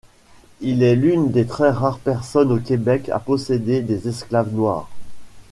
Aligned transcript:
Il 0.61 0.81
est 0.81 0.95
une 0.95 1.29
des 1.29 1.45
très 1.45 1.69
rares 1.69 1.99
personnes 1.99 2.51
au 2.51 2.57
Québec 2.59 3.09
à 3.09 3.19
posséder 3.19 3.83
des 3.83 4.07
esclaves 4.07 4.51
noirs. 4.51 4.89